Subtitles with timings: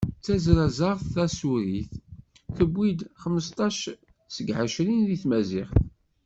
[0.17, 1.91] D tazrazaɣt tasurit,
[2.55, 3.79] tewwi-d xmesṭac
[4.35, 5.73] seg ɛecrin deg tmaziɣt.